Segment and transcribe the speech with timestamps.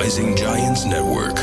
[0.00, 1.38] Rising Giants Network.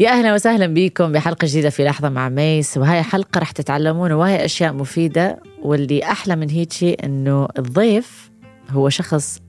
[0.00, 2.76] يا أهلا وسهلا بكم بحلقة جديدة في لحظة مع ميس.
[2.76, 5.42] وهي حلقة رح تتعلمون وهي أشياء مفيدة.
[5.62, 8.30] واللي أحلى من هيك شيء إنه الضيف
[8.70, 9.40] هو شخص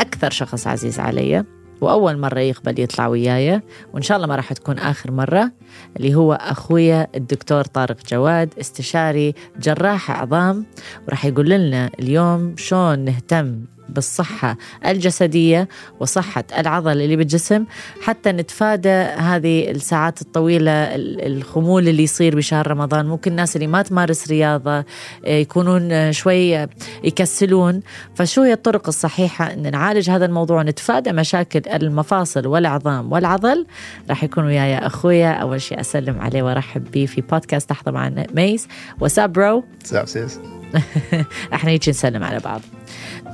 [0.00, 1.44] أكثر شخص عزيز علي.
[1.80, 3.60] وأول مرة يقبل يطلع وياي
[3.94, 5.52] وإن شاء الله ما راح تكون آخر مرة
[5.96, 10.66] اللي هو أخويا الدكتور طارق جواد استشاري جراح عظام
[11.08, 15.68] وراح يقول لنا اليوم شلون نهتم بالصحة الجسدية
[16.00, 17.64] وصحة العضل اللي بالجسم
[18.02, 23.06] حتى نتفادى هذه الساعات الطويلة ال- الخمول اللي يصير بشهر رمضان.
[23.06, 24.84] ممكن الناس اللي ما تمارس رياضة آه،
[25.26, 26.68] يكونون آه، شوي آه،
[27.04, 27.80] يكسلون.
[28.14, 33.66] فشو هي الطرق الصحيحة؟ أن نعالج هذا الموضوع نتفادى مشاكل المفاصل والعظام والعضل.
[34.10, 35.32] راح يكون وياي أخويا.
[35.32, 38.68] أول شيء أسلم عليه وأرحب به في بودكاست لحظة مع ميس.
[39.00, 40.38] What's up bro سلام sis
[41.54, 42.60] إحنا هيك نسلم على بعض.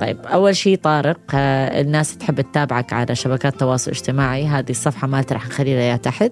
[0.01, 4.47] طيب أول شيء طارق آه، الناس تحب تتابعك على شبكات التواصل الاجتماعي.
[4.47, 6.31] هذه الصفحة مالتي رح نخليها يا تحت.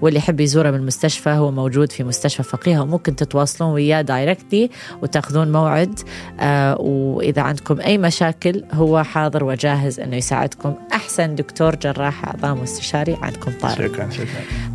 [0.00, 4.70] واللي يحب يزورها من المستشفى هو موجود في مستشفى فقيهه وممكن تتواصلون وياه directly
[5.02, 5.98] وتأخذون موعد.
[6.40, 10.74] آه، وإذا عندكم أي مشاكل هو حاضر وجاهز إنه يساعدكم.
[10.92, 13.74] أحسن دكتور جراح عظام واستشاري عندكم طارق.
[13.92, 14.26] شكرا شكرا.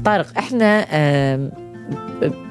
[0.05, 0.85] طارق إحنا
[1.35, 1.66] ب-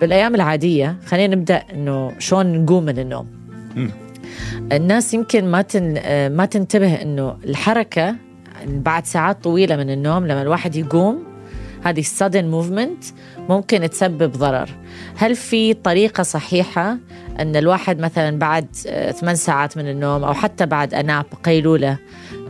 [0.01, 3.27] بالأيام العادية خلينا نبدأ إنه شلون نقوم من النوم.
[4.73, 5.95] الناس يمكن ما تن
[6.37, 8.17] ما تنتبه إنه الحركة
[8.67, 11.25] بعد ساعات طويلة من النوم لما الواحد يقوم
[11.85, 13.05] هذه sudden موفمنت
[13.49, 14.71] ممكن تسبب ضرر
[15.17, 16.99] هل في طريقة صحيحة
[17.41, 21.99] إن الواحد مثلا بعد آه، ثمان ساعات من النوم أو حتى بعد اناب قيلولة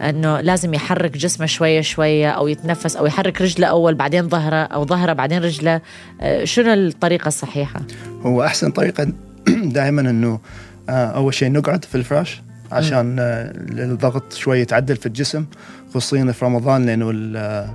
[0.02, 4.86] إنه لازم يحرك جسمه شوية شوية أو يتنفس أو يحرك رجله أول بعدين ظهره أو
[4.86, 5.80] ظهره بعدين رجله.
[6.20, 7.80] آه، شنو الطريقة الصحيحة؟
[8.22, 9.12] هو أحسن طريقة
[9.78, 10.40] دائما إنه
[10.88, 15.44] آه، أول شيء نقعد في الفراش عشان آه، الضغط شوي يتعدل في الجسم
[15.90, 17.68] خصوصيا في رمضان لأنه ال-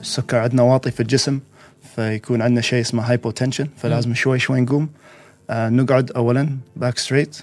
[0.00, 1.40] السكر عندنا واطي في الجسم
[1.96, 4.88] فيكون عندنا شيء اسمه hypotension فلازم شوي شوي نقوم.
[5.50, 7.36] نقعد اولا back straight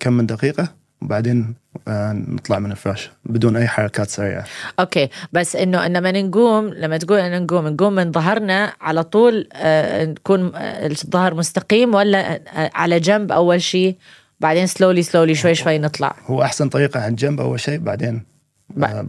[0.00, 0.81] كم من دقيقة.
[1.02, 1.54] وبعدين
[1.88, 4.44] آه، نطلع من الفراش بدون أي حركات سريعة.
[4.80, 5.08] okay.
[5.32, 10.52] بس إنه لما نقوم لما تقول ان نقوم نقوم من ظهرنا على طول آه، نكون
[10.54, 12.40] آه، الظهر مستقيم ولا
[12.74, 13.96] على جنب أول شيء
[14.40, 18.22] بعدين سلولي سلولي شوي شوي نطلع؟ هو أحسن طريقة عن جنب أول شيء بعدين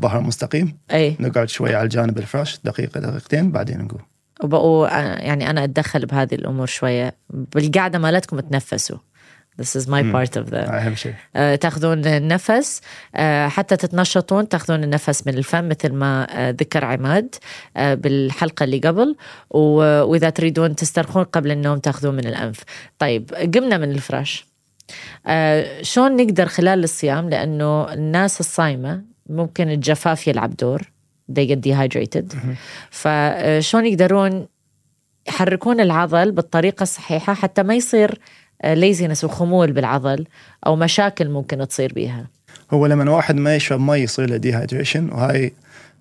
[0.02, 0.78] ظهر مستقيم.
[0.92, 1.16] أي.
[1.20, 4.02] نقعد شوي على الجانب الفراش دقيقة دقيقتين بعدين نقوم.
[4.44, 4.88] وبقوا
[5.18, 7.16] يعني أنا أتدخل بهذه الأمور شوية.
[7.30, 8.98] بالقعدة مالتكم تنفسوا.
[9.62, 12.82] This is my part of the اهم شيء آه، تاخذون النفس
[13.16, 17.36] آه، حتى تتنشطون تاخذون النفس من الفم مثل ما آه، ذكر عماد
[17.78, 19.16] آه، بالحلقة اللي قبل.
[19.50, 22.60] و- وإذا تريدون تسترخون قبل النوم تاخذون من الأنف.
[23.00, 24.46] طيب قمنا من الفراش.
[25.28, 30.82] آه، شلون نقدر خلال الصيام؟ لأنه الناس الصايمة ممكن الجفاف يلعب دور.
[31.32, 32.36] They get dehydrated.
[32.92, 34.48] فشلون يقدرون
[35.28, 38.20] يحركون العضل بالطريقة الصحيحة حتى ما يصير
[38.66, 40.26] laziness وخمول بالعضل
[40.68, 42.26] أو مشاكل ممكن تصير بيها.
[42.72, 45.54] هو لما واحد ما يشرب مي يصير له dehydration وهاي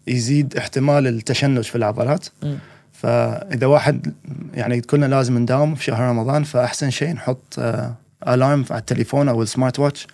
[0.07, 2.27] يزيد احتمال التشنج في العضلات.
[2.43, 2.59] مم.
[2.93, 4.15] فإذا واحد
[4.55, 7.59] يعني كلنا لازم نداوم في شهر رمضان فأحسن شيء نحط
[8.29, 10.07] alarm على التليفون أو ال smart watch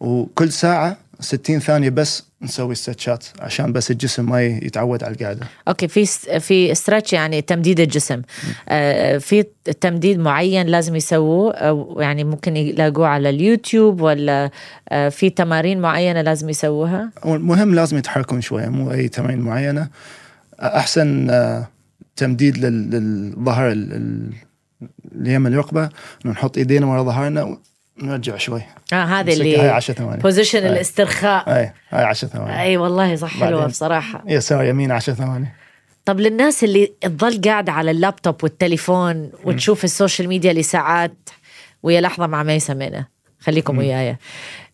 [0.00, 5.46] وكل ساعة 60 ثانية بس نسوي stretch ات عشان بس الجسم ما يتعود على القعده
[5.68, 6.06] okay في
[6.40, 8.22] في stretch يعني تمديد الجسم.
[8.68, 9.44] آه في
[9.80, 11.54] تمديد معين لازم يسووه
[12.02, 14.50] يعني ممكن يلاقوه على اليوتيوب ولا
[14.88, 19.88] آه في تمارين معينة لازم يسووها؟ المهم لازم يتحركون شوية مو أي تمارين معينة.
[20.60, 21.68] أحسن آه،
[22.16, 24.32] تمديد لل- للظهر ال- ال-
[25.20, 25.88] اليمين الركبه
[26.24, 27.58] نحط إيدينا ورا ظهرنا
[28.02, 28.62] ونرجع شوي.
[28.92, 30.22] آه هذه نمسكها، هاي اللي 10 ثواني.
[30.22, 30.68] position أي.
[30.72, 31.56] الاسترخاء.
[31.56, 32.60] اي هاي 10 ثواني.
[32.62, 33.66] أي والله صح حلوة.
[33.66, 34.24] بصراحة.
[34.26, 35.48] يسار يمين 10 ثواني؟
[36.04, 41.28] طب للناس اللي تظل قاعدة على اللابتوب والتليفون وتشوف ال social media لساعات
[41.82, 43.08] ويا لحظة مع ميسة منى
[43.40, 44.16] خليكم وياي.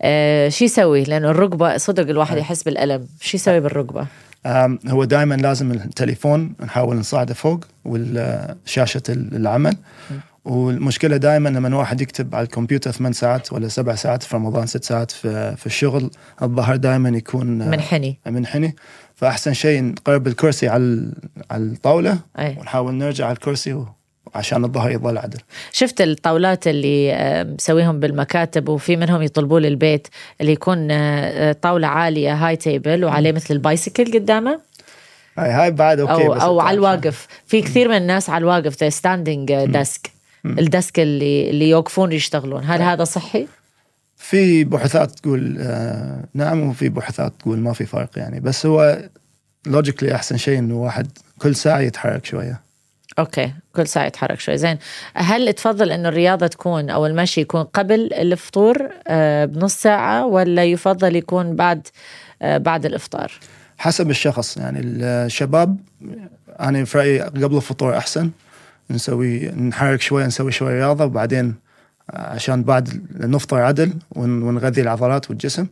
[0.02, 3.08] آه شو يسوي؟ لأنه الركبة صدق الواحد يحس بالألم.
[3.20, 4.06] شو يسوي بالركبة؟
[4.46, 9.76] أم، هو دائما لازم التليفون نحاول نصعده فوق والشاشة العمل.
[10.44, 14.84] والمشكلة دائما لما واحد يكتب على الكمبيوتر ثمان ساعات ولا سبع ساعات في رمضان ست
[14.84, 16.10] ساعات في, في الشغل
[16.42, 18.18] الظهر دائما يكون آه، منحني.
[18.26, 18.76] منحني.
[19.14, 21.12] فأحسن شيء نقرب الكرسي على
[21.50, 22.56] على الطاولة أي.
[22.60, 23.84] ونحاول نرجع على الكرسي
[24.34, 25.38] عشان الظهر يظل عدل.
[25.72, 30.08] شفت الطاولات اللي آه، مسويهم بالمكاتب وفي منهم يطلبوه للبيت
[30.40, 34.60] اللي يكون آه، طاولة عالية high table وعليه مثل ال bicycle قدامه؟
[35.38, 37.26] هاي هاي بعد okay أو بس أو على الواقف.
[37.46, 40.11] في كثير من الناس على الواقف standing desk
[40.44, 42.64] ال desk اللي اللي يوقفون يشتغلون.
[42.64, 43.46] هل هذا صحي؟
[44.16, 48.40] في بحوثات تقول آه نعم وفي بحوثات تقول ما في فرق يعني.
[48.40, 48.98] بس هو
[49.66, 51.08] logically أحسن شيء إنه واحد
[51.38, 52.60] كل ساعة يتحرك شوية.
[53.18, 54.78] okay كل ساعة يتحرك شوي زين
[55.14, 61.16] هل تفضل إنه الرياضة تكون أو المشي يكون قبل الفطور آه بنص ساعة ولا يفضل
[61.16, 61.88] يكون بعد
[62.42, 63.32] آه بعد الإفطار؟
[63.78, 64.80] حسب الشخص يعني.
[64.80, 65.76] الشباب
[66.60, 68.30] أنا في رأيي قبل الفطور أحسن.
[68.90, 71.54] نسوي نحرك شوي نسوي شوي رياضة وبعدين
[72.10, 75.66] عشان بعد نفطر عدل ونغذي العضلات والجسم.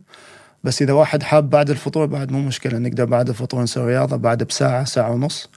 [0.63, 4.43] بس إذا واحد حاب بعد الفطور بعد مو مشكلة نقدر بعد الفطور نسوي رياضة بعد
[4.43, 5.49] بساعة ساعة ونص.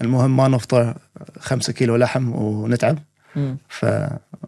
[0.00, 0.94] المهم ما نفطر
[1.38, 2.98] خمسة كيلو لحم ونتعب.
[3.68, 3.86] ف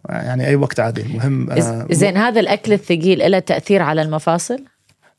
[0.08, 1.02] يعني أي وقت عادي.
[1.02, 4.64] المهم آه زين هذا الأكل الثقيل له تأثير على المفاصل؟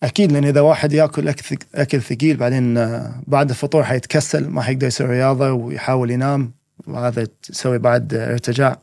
[0.04, 1.34] أكيد لأن إذا واحد يأكل
[1.76, 6.52] أكل ثقيل بعدين آه، بعد الفطور حيتكسل ما حيقدر يسوي رياضة ويحاول ينام.
[6.88, 8.78] وهذا تسوي بعد ارتجاع.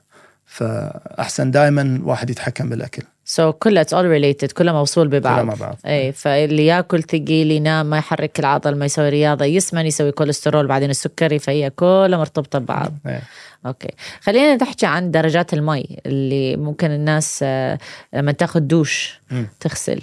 [0.47, 3.03] فأحسن دائما واحد يتحكم بالأكل.
[3.25, 5.35] so so كلها it's all related كلها موصول ببعض.
[5.35, 5.77] كلها مع بعض.
[5.87, 10.91] اي فاللي ياكل ثقيل ينام ما يحرك العضل ما يسوي رياضة يسمن يسوي كوليسترول بعدين
[10.91, 12.93] السكري فهي كلها مرتبطة ببعض.
[13.07, 13.21] أي.
[13.67, 13.89] okay.
[14.21, 17.79] خلينا نحكي عن درجات المي اللي ممكن الناس آه،
[18.13, 19.45] لما تاخذ دوش م.
[19.61, 20.01] تغسل.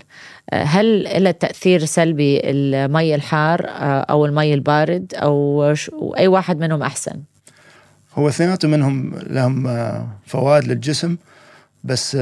[0.49, 5.63] آه، هل لها تأثير سلبي المي الحار آه، أو المي البارد أو
[6.17, 7.19] أي واحد منهم أحسن؟
[8.13, 9.67] هو اثنيناتهم منهم لهم
[10.25, 11.17] فوائد للجسم
[11.83, 12.15] بس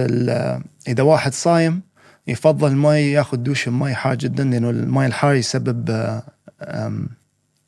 [0.88, 1.82] إذا واحد صايم
[2.28, 5.90] يفضل المي ياخذ دوش بمي حار جدا لأنه المي الحار يسبب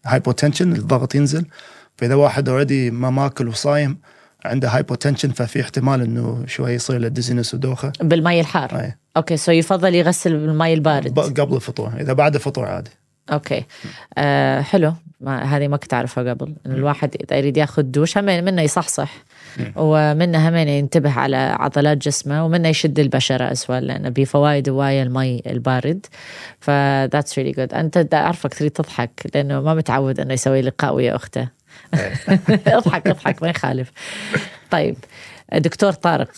[0.05, 1.45] hypotension الضغط ينزل.
[1.97, 3.97] فإذا واحد already ما ماكل وصايم
[4.45, 7.91] عنده hypotension ففي احتمال إنه شوي يصير له dizziness ودوخة.
[8.01, 8.79] بالمي الحار.
[8.79, 8.97] أي.
[9.17, 11.19] okay so يفضل يغسل بالمي البارد.
[11.19, 12.91] قبل الفطور إذا بعد الفطور عادي.
[13.31, 13.65] okay.
[14.17, 14.93] آه حلو.
[15.21, 19.11] ما هذه ما كنت أعرفها قبل إنه الواحد إذا يريد ياخذ دوش هم منه يصحصح.
[19.75, 26.05] ومنه هم ينتبه على عضلات جسمه ومنه يشد البشرة also لأنه بفوائد هوايه المي البارد.
[26.59, 26.69] ف
[27.13, 31.47] that's really good أنت أعرفك تريد تضحك لأنه ما متعود إنه يسوي لقاء ويا أخته.
[32.67, 33.91] اضحك اضحك ما يخالف.
[34.71, 34.97] طيب
[35.53, 36.31] دكتور طارق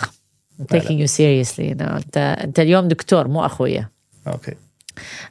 [0.60, 1.92] I'm taking you seriously no.
[1.96, 3.90] انت أنت اليوم دكتور مو أخويا.
[4.28, 4.54] okay.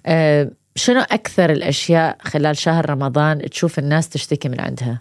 [0.06, 5.01] أه شنو أكثر الأشياء خلال شهر رمضان تشوف الناس تشتكي من عندها؟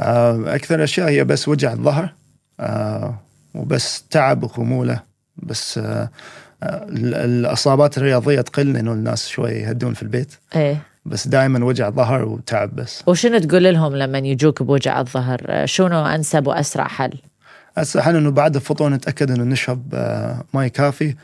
[0.00, 2.14] آه، أكثر اشياء هي بس وجع الظهر
[2.60, 3.18] آه،
[3.54, 5.00] وبس تعب وخمولة
[5.36, 6.10] بس آه،
[6.92, 10.34] الأصابات الرياضية تقل لأنه الناس شوي يهدون في البيت.
[10.56, 10.82] إيه.
[11.04, 13.02] بس دائما وجع ظهر وتعب بس.
[13.06, 17.12] وشنو تقول لهم لما يجوك بوجع الظهر؟ شنو أنسب وأسرع حل؟
[17.78, 19.94] أسرع حل إنه بعد الفطور نتأكد إنه نشرب
[20.54, 21.14] ماء كافي.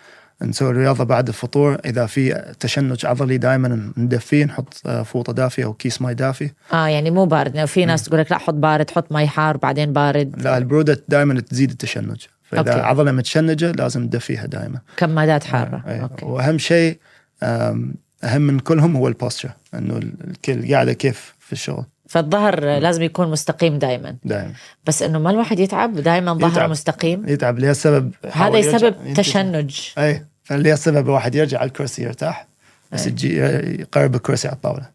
[0.42, 1.78] نسوي رياضة بعد الفطور.
[1.84, 7.10] إذا في تشنج عضلي دائما ندفيه نحط فوطة دافية أو كيس ماء دافي آه يعني
[7.10, 7.64] مو بارد.
[7.64, 10.42] في ناس تقول لك لا حط بارد حط ماء حار بعدين بارد.
[10.42, 12.22] لا البرودة دائما تزيد التشنج.
[12.42, 12.86] فإذا okay.
[12.86, 15.82] عضلة متشنجة لازم ندفيها دائما كمادات حارة.
[15.86, 16.00] آه.
[16.02, 16.24] okay.
[16.24, 16.98] وأهم شيء
[17.42, 21.84] أهم من كلهم هو ال posture إنه الكل قاعدة كيف في الشغل.
[22.08, 24.52] فالظهر لازم يكون مستقيم دائما دائما
[24.86, 27.28] بس إنه ما الواحد يتعب دائما ظهره مستقيم.
[27.28, 29.80] يتعب ليه؟ السبب هذا يسبب تشنج.
[29.98, 32.46] أي فاللي السبب الواحد يرجع على الكرسي يرتاح
[32.92, 33.36] بس يجي
[33.80, 34.90] يقرب الكرسي على الطاولة.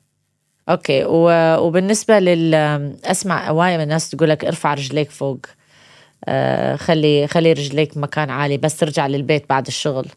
[0.70, 1.04] أوكي.
[1.06, 2.54] وبالنسبة لل
[3.06, 5.40] أسمع هواية من الناس تقول لك ارفع رجليك فوق.
[6.26, 10.08] آه خلي خلي رجليك مكان عالي بس ترجع للبيت بعد الشغل.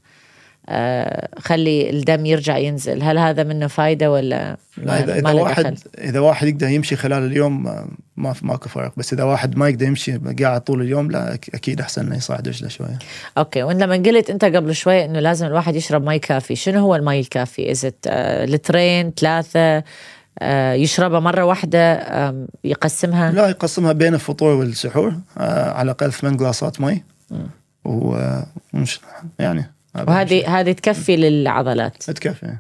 [1.38, 3.02] خلي الدم يرجع ينزل.
[3.02, 5.76] هل هذا منه فايدة ولا لا اذا, إذا واحد دخل.
[5.98, 7.62] إذا واحد يقدر يمشي خلال اليوم
[8.16, 8.92] ما ماكو فرق.
[8.96, 12.68] بس إذا واحد ما يقدر يمشي قاعد طول اليوم لا أكيد أحسن إنه يصعد رجله
[12.68, 12.98] شوية.
[13.38, 13.62] okay.
[13.62, 16.56] وانت لما قلت أنت قبل شوي إنه لازم الواحد يشرب مي كافي.
[16.56, 19.84] شنو هو المي الكافي؟ اذا آه لترين ثلاثة
[20.38, 22.04] آه يشربها مرة واحدة
[22.64, 27.02] يقسمها؟ لا يقسمها بين الفطور والسحور آه على الأقل ثمان glass ات مي
[27.84, 29.00] ومش
[29.38, 32.02] يعني وهذه هذه تكفي للعضلات.
[32.02, 32.58] تكفي.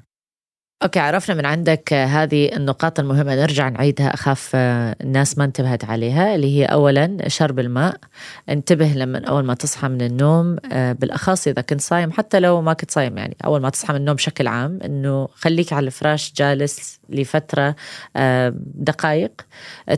[0.82, 3.34] okay عرفنا من عندك هذه النقاط المهمة.
[3.34, 4.14] نرجع نعيدها.
[4.14, 7.96] أخاف الناس ما انتبهت عليها اللي هي اولا شرب الماء.
[8.48, 12.90] انتبه لما أول ما تصحى من النوم بالأخص إذا كنت صايم حتى لو ما كنت
[12.90, 17.76] صايم يعني أول ما تصحى من النوم بشكل عام إنه خليك على الفراش جالس لفترة
[18.74, 19.32] دقائق.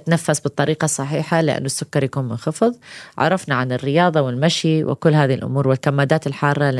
[0.06, 2.74] تنفس بالطريقة الصحيحة لأنه السكر يكون منخفض.
[3.18, 6.70] عرفنا عن الرياضة والمشي وكل هذه الأمور والكمادات الحارة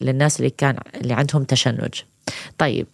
[0.00, 1.94] للناس اللي كان اللي عندهم تشنج.
[2.58, 2.86] طيب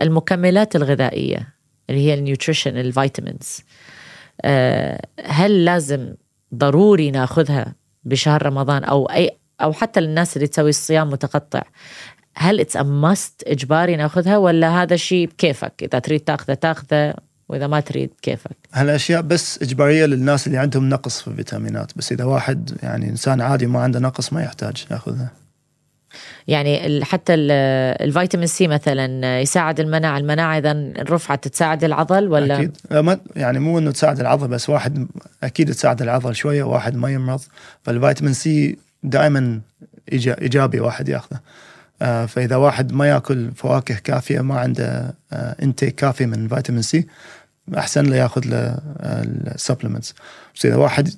[0.00, 1.54] المكملات الغذائية
[1.90, 3.60] اللي هي ال nutrition ال vitamins
[5.24, 6.14] هل لازم
[6.54, 9.30] ضروري ناخذها بشهر رمضان أو اي
[9.60, 11.62] أو حتى للناس اللي تسوي الصيام متقطع؟
[12.34, 17.14] هل it's a must إجباري ناخذها ولا هذا شيء بكيفك؟ إذا تريد تاخذه تاخذه
[17.48, 22.24] وإذا ما تريد كيفك هالأشياء بس إجبارية للناس اللي عندهم نقص في الفيتامينات بس إذا
[22.24, 25.30] واحد يعني إنسان عادي ما عنده نقص ما يحتاج ياخذها.
[26.48, 27.50] يعني حتى ال-
[28.08, 32.76] الفيتامين سي مثلا يساعد المناعة المناعة إذا رفعت تساعد العضل ولا؟ أكيد.
[32.90, 35.06] ما يعني مو إنه تساعد العضل بس واحد
[35.42, 37.40] أكيد تساعد العضل شوية وواحد ما يمرض.
[37.82, 39.60] فالفيتامين سي دائما
[40.12, 41.40] إيجابي واحد ياخذه.
[42.02, 47.06] آه، فإذا واحد ما يأكل فواكه كافية ما عنده intake كافي من فيتامين سي
[47.78, 48.78] أحسن له يأخذ له
[49.54, 50.14] ال supplements
[50.54, 51.08] بس إذا واحد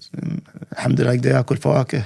[0.72, 2.02] الحمد لله يقدر يأكل فواكه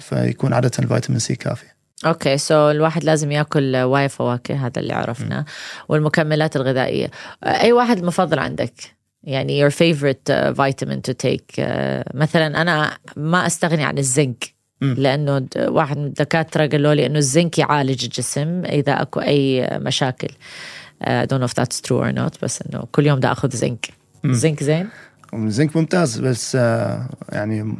[0.00, 1.66] فيكون عادة الفيتامين سي كافي.
[2.06, 5.44] okay so الواحد لازم يأكل واي فواكه هذا اللي عرفناه
[5.88, 7.10] والمكملات الغذائية.
[7.44, 8.74] أي واحد المفضل عندك؟
[9.22, 11.62] يعني your favorite uh, vitamin to take uh,
[12.14, 14.54] مثلا أنا ما أستغني عن الزنك.
[14.80, 20.28] لأنه واحد من الدكاترة قالوا لي إنه الزنك يعالج الجسم إذا أكو أي مشاكل.
[20.28, 23.50] Uh, I don't know if that's true or not بس إنه كل يوم دا آخذ
[23.50, 23.86] زنك.
[24.24, 24.88] زنك زين؟
[25.34, 27.76] الزنك ممتاز بس آه، يعني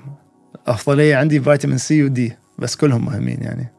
[0.67, 3.73] أفضلية عندي فيتامين سي ودي بس كلهم مهمين يعني.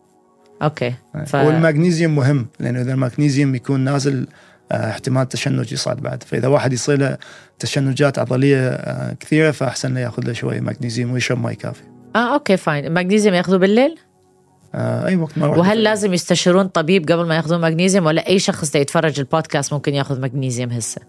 [0.62, 0.94] okay.
[1.26, 1.36] ف...
[1.36, 4.28] والمغنيسيوم مهم لأنه إذا المغنيسيوم يكون نازل
[4.72, 6.24] آه، احتمال التشنج يصعد بعد.
[6.24, 7.18] فإذا واحد يصير له
[7.60, 11.84] تشنجات عضلية آه، كثيرة فأحسن له يأخذ له شوية مغنيسيوم ويشرب مي كافي.
[12.16, 12.86] آه okay fine.
[12.86, 13.96] المغنيسيوم يأخذوه بالليل؟
[14.76, 18.76] آه، أي وقت ما وهل لازم يستشيرون طبيب قبل ما يأخذون مغنيسيوم ولا أي شخص
[18.76, 21.02] يتفرج البودكاست ممكن يأخذ مغنيسيوم هسه؟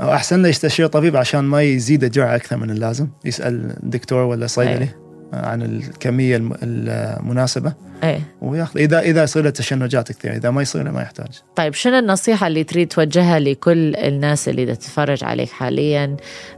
[0.00, 3.08] أو أحسن له يستشير طبيب عشان ما يزيد الجرعه أكثر من اللازم.
[3.24, 4.84] يسأل دكتور ولا صيدلي.
[4.84, 7.72] آه، عن الكمية الم- المناسبة.
[8.04, 8.20] إيه.
[8.42, 11.28] وياخذ إذا إذا يصير له تشنجات كثير إذا ما يصير له ما يحتاج.
[11.56, 16.16] طيب شنو النصيحة اللي تريد توجهها لكل الناس اللي تتفرج عليك حاليا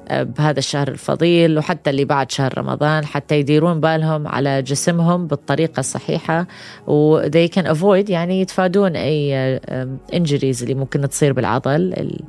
[0.08, 5.80] آه، بهذا الشهر الفضيل وحتى اللي بعد شهر رمضان حتى يديرون بالهم على جسمهم بالطريقة
[5.80, 6.46] الصحيحة
[6.86, 9.58] و they can avoid يعني يتفادون أي
[10.12, 12.20] injuries اللي ممكن تصير بالعضل ال-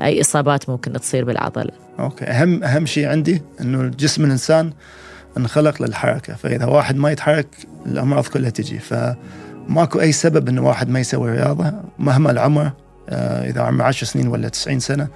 [0.00, 1.70] أي إصابات ممكن تصير بالعضل.
[1.98, 2.24] okay.
[2.24, 4.72] أهم أهم شيء عندي إنه جسم الإنسان
[5.36, 7.46] انخلق للحركة فإذا واحد ما يتحرك
[7.86, 8.78] الامراض كلها تجي.
[8.78, 12.70] فماكو أي سبب انه واحد ما يسوي رياضة مهما العمر
[13.08, 15.08] آه، إذا عمره 10 سنين ولا 90 سنة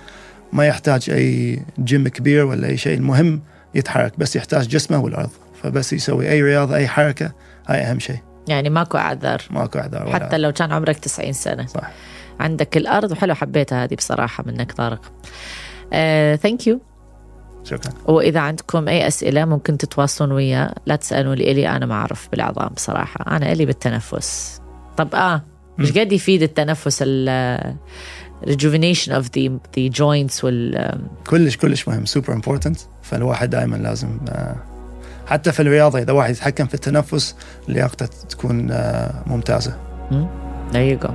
[0.53, 3.41] ما يحتاج أي جيم كبير ولا أي شيء المهم
[3.75, 5.31] يتحرك بس يحتاج جسمه والارض
[5.63, 7.33] فبس يسوي أي رياضة أي حركة
[7.69, 8.19] هاي أهم شيء.
[8.49, 9.43] يعني ماكو أعذار.
[9.51, 11.67] ماكو أعذار حتى لو كان عمرك 90 سنة.
[11.67, 11.91] صح.
[12.41, 15.13] عندك الأرض وحلو حبيتها هذه بصراحة منك طارق
[16.37, 16.81] thank you
[17.65, 17.93] شكرا.
[18.07, 22.69] وإذا عندكم أي أسئلة ممكن تتواصلون وياه لا تسألوا لي إلي أنا ما أعرف بالعظام
[22.69, 23.37] بصراحة.
[23.37, 24.61] أنا إلي بالتنفس.
[24.97, 25.43] طب آه
[25.79, 27.75] مش قد يفيد التنفس ال
[28.47, 34.57] rejuvenation of the the joints وال كلش كلش مهم super important فالواحد دائما لازم آه،
[35.27, 37.37] حتى في الرياضة إذا واحد يتحكم في التنفس
[37.69, 39.77] لياقته تكون آه، ممتازة.
[40.73, 41.11] there you go.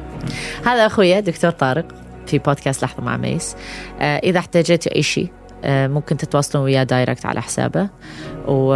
[0.68, 1.86] هذا أخويا دكتور طارق
[2.28, 3.56] في بودكاست لحظة مع ميس.
[4.00, 5.32] آه إذا احتاجتوا أي شيء
[5.66, 7.90] ممكن تتواصلون وياه direct على حسابه.
[8.48, 8.74] و...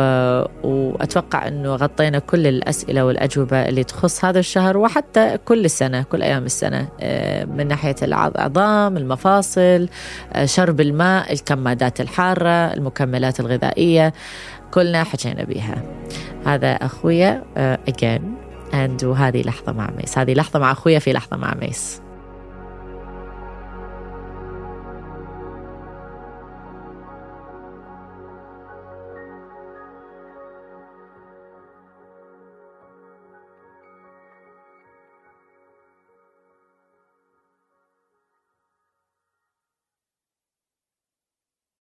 [0.64, 6.46] وأتوقع أنه غطينا كل الأسئلة والأجوبة اللي تخص هذا الشهر وحتى كل السنة كل أيام
[6.46, 6.88] السنة.
[7.02, 9.90] آه من ناحية العظام المفاصل
[10.34, 14.14] آه شرب الماء الكمادات الحارة المكملات الغذائية.
[14.72, 15.84] كلنا حكينا بيها.
[16.46, 17.44] هذا أخويا
[17.90, 18.22] again
[18.74, 20.18] and وهذه لحظة مع ميس.
[20.18, 22.03] هذه لحظة مع أخويا في لحظة مع ميس.